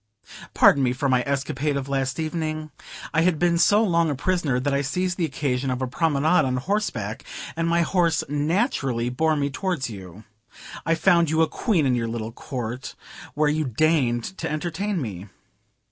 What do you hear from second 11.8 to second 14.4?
in your little court, where you deigned